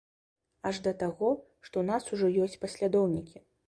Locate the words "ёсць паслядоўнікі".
2.49-3.49